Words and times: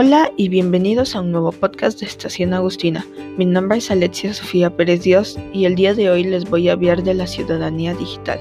Hola 0.00 0.30
y 0.36 0.48
bienvenidos 0.48 1.16
a 1.16 1.22
un 1.22 1.32
nuevo 1.32 1.50
podcast 1.50 1.98
de 1.98 2.06
Estación 2.06 2.54
Agustina. 2.54 3.04
Mi 3.36 3.44
nombre 3.44 3.78
es 3.78 3.90
Alexia 3.90 4.32
Sofía 4.32 4.70
Pérez 4.70 5.02
Dios 5.02 5.36
y 5.52 5.64
el 5.64 5.74
día 5.74 5.92
de 5.92 6.08
hoy 6.08 6.22
les 6.22 6.48
voy 6.48 6.68
a 6.68 6.74
hablar 6.74 7.02
de 7.02 7.14
la 7.14 7.26
ciudadanía 7.26 7.94
digital. 7.94 8.38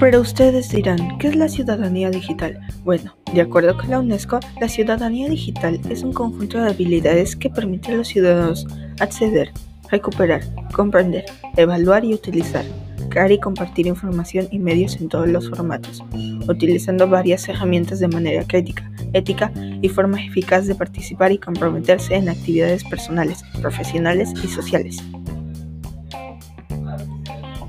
Pero 0.00 0.22
ustedes 0.22 0.70
dirán, 0.70 1.18
¿qué 1.18 1.28
es 1.28 1.36
la 1.36 1.46
ciudadanía 1.46 2.08
digital? 2.08 2.58
Bueno, 2.84 3.14
de 3.34 3.42
acuerdo 3.42 3.76
con 3.76 3.90
la 3.90 4.00
UNESCO, 4.00 4.40
la 4.58 4.66
ciudadanía 4.66 5.28
digital 5.28 5.78
es 5.90 6.02
un 6.02 6.14
conjunto 6.14 6.58
de 6.58 6.70
habilidades 6.70 7.36
que 7.36 7.50
permite 7.50 7.92
a 7.92 7.96
los 7.96 8.08
ciudadanos 8.08 8.66
acceder, 8.98 9.52
recuperar, 9.90 10.40
comprender, 10.72 11.26
evaluar 11.58 12.06
y 12.06 12.14
utilizar, 12.14 12.64
crear 13.10 13.30
y 13.30 13.38
compartir 13.38 13.88
información 13.88 14.48
y 14.50 14.58
medios 14.58 14.96
en 14.96 15.10
todos 15.10 15.28
los 15.28 15.50
formatos, 15.50 16.02
utilizando 16.48 17.06
varias 17.06 17.46
herramientas 17.46 18.00
de 18.00 18.08
manera 18.08 18.42
crítica, 18.46 18.90
ética 19.12 19.52
y 19.82 19.88
forma 19.90 20.24
eficaz 20.24 20.66
de 20.66 20.76
participar 20.76 21.30
y 21.30 21.36
comprometerse 21.36 22.14
en 22.14 22.30
actividades 22.30 22.84
personales, 22.84 23.42
profesionales 23.60 24.32
y 24.42 24.48
sociales. 24.48 24.96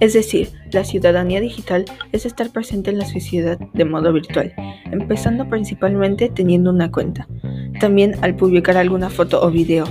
Es 0.01 0.13
decir, 0.13 0.49
la 0.71 0.83
ciudadanía 0.83 1.39
digital 1.39 1.85
es 2.11 2.25
estar 2.25 2.49
presente 2.49 2.89
en 2.89 2.97
la 2.97 3.05
sociedad 3.05 3.59
de 3.59 3.85
modo 3.85 4.11
virtual, 4.11 4.51
empezando 4.91 5.47
principalmente 5.47 6.27
teniendo 6.27 6.71
una 6.71 6.91
cuenta. 6.91 7.27
También 7.79 8.15
al 8.23 8.35
publicar 8.35 8.77
alguna 8.77 9.11
foto 9.11 9.39
o 9.43 9.51
video, 9.51 9.85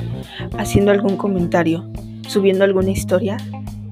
haciendo 0.59 0.91
algún 0.91 1.16
comentario, 1.16 1.88
subiendo 2.27 2.64
alguna 2.64 2.91
historia, 2.91 3.36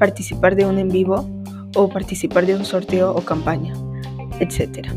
participar 0.01 0.57
de 0.57 0.67
un 0.67 0.79
en 0.79 0.89
vivo 0.89 1.31
o 1.77 1.89
participar 1.89 2.47
de 2.47 2.57
un 2.57 2.65
sorteo 2.65 3.15
o 3.15 3.21
campaña, 3.21 3.75
etc. 4.41 4.89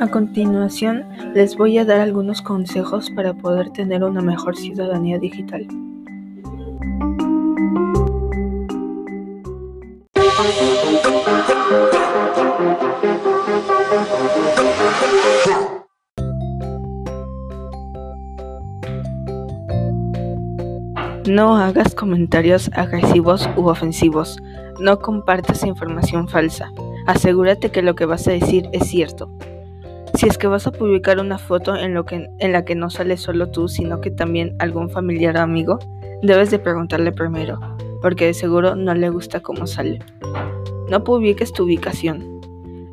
A 0.00 0.08
continuación, 0.08 1.04
les 1.34 1.58
voy 1.58 1.76
a 1.76 1.84
dar 1.84 2.00
algunos 2.00 2.40
consejos 2.40 3.10
para 3.10 3.34
poder 3.34 3.68
tener 3.68 4.02
una 4.02 4.22
mejor 4.22 4.56
ciudadanía 4.56 5.18
digital. 5.18 5.68
No 21.28 21.58
hagas 21.58 21.94
comentarios 21.94 22.70
agresivos 22.72 23.50
u 23.54 23.68
ofensivos. 23.68 24.38
No 24.80 24.98
compartas 24.98 25.62
información 25.62 26.26
falsa. 26.26 26.72
Asegúrate 27.06 27.70
que 27.70 27.82
lo 27.82 27.94
que 27.94 28.06
vas 28.06 28.26
a 28.28 28.30
decir 28.30 28.70
es 28.72 28.88
cierto. 28.88 29.30
Si 30.14 30.26
es 30.26 30.38
que 30.38 30.48
vas 30.48 30.66
a 30.66 30.72
publicar 30.72 31.18
una 31.18 31.38
foto 31.38 31.74
en, 31.76 31.94
la 31.94 32.64
que 32.64 32.74
no 32.74 32.90
sale 32.90 33.16
solo 33.16 33.50
tú, 33.50 33.68
sino 33.68 34.00
que 34.00 34.10
también 34.10 34.54
algún 34.58 34.90
familiar 34.90 35.36
o 35.36 35.40
amigo, 35.40 35.78
debes 36.22 36.50
de 36.50 36.58
preguntarle 36.58 37.12
primero, 37.12 37.58
porque 38.02 38.26
de 38.26 38.34
seguro 38.34 38.76
no 38.76 38.94
le 38.94 39.08
gusta 39.08 39.40
cómo 39.40 39.66
sale. 39.66 40.00
No 40.90 41.04
publiques 41.04 41.52
tu 41.52 41.64
ubicación. 41.64 42.40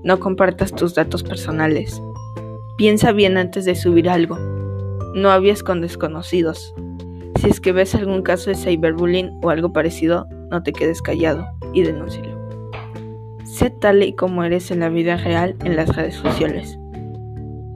No 0.03 0.19
compartas 0.19 0.73
tus 0.73 0.95
datos 0.95 1.23
personales. 1.23 2.01
Piensa 2.77 3.11
bien 3.11 3.37
antes 3.37 3.65
de 3.65 3.75
subir 3.75 4.09
algo. 4.09 4.37
No 5.15 5.31
hables 5.31 5.63
con 5.63 5.81
desconocidos. 5.81 6.73
Si 7.41 7.49
es 7.49 7.59
que 7.59 7.71
ves 7.71 7.95
algún 7.95 8.21
caso 8.21 8.51
de 8.51 8.55
cyberbullying 8.55 9.39
o 9.43 9.49
algo 9.49 9.73
parecido, 9.73 10.27
no 10.49 10.63
te 10.63 10.71
quedes 10.71 11.01
callado 11.01 11.45
y 11.73 11.81
denúncialo. 11.81 12.37
Sé 13.43 13.71
tal 13.71 14.03
y 14.03 14.13
como 14.13 14.43
eres 14.43 14.69
en 14.71 14.79
la 14.81 14.89
vida 14.89 15.17
real 15.17 15.55
en 15.63 15.75
las 15.75 15.95
redes 15.95 16.15
sociales. 16.15 16.77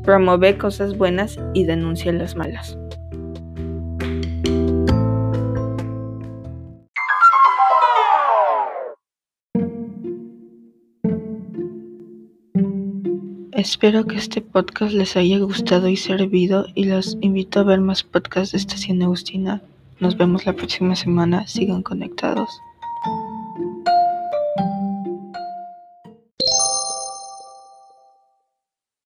Promueve 0.04 0.58
cosas 0.58 0.98
buenas 0.98 1.38
y 1.54 1.66
denuncia 1.66 2.12
las 2.12 2.36
malas. 2.36 2.78
Espero 13.62 14.08
que 14.08 14.16
este 14.16 14.42
podcast 14.42 14.94
les 14.94 15.16
haya 15.16 15.38
gustado 15.38 15.88
y 15.88 15.96
servido 15.96 16.66
y 16.74 16.86
los 16.86 17.16
invito 17.22 17.60
a 17.60 17.64
ver 17.64 17.80
más 17.80 18.02
podcasts 18.02 18.54
de 18.54 18.58
Estación 18.58 19.04
Agustina. 19.04 19.62
Nos 20.00 20.18
vemos 20.18 20.48
la 20.48 20.54
próxima 20.54 20.96
semana. 20.96 21.46
Sigan 21.46 21.84
conectados. 21.84 22.50